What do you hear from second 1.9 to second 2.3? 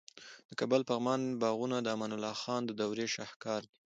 امان